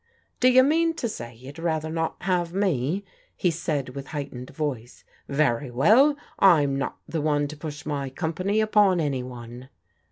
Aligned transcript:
"Do 0.39 0.51
you 0.51 0.63
mean 0.63 0.95
to 0.95 1.07
say 1.07 1.35
you'd 1.35 1.59
rather 1.59 1.91
not 1.91 2.15
have 2.23 2.55
me?" 2.55 3.05
he 3.37 3.51
said 3.51 3.89
with 3.89 4.07
heightened 4.07 4.49
voice." 4.49 5.03
Very 5.29 5.69
well, 5.69 6.15
I'm 6.39 6.75
not 6.79 6.97
the 7.07 7.21
one 7.21 7.47
to 7.49 7.55
push 7.55 7.85
my 7.85 8.09
company 8.09 8.61
upon 8.61 8.99
any 8.99 9.21
one." 9.21 9.69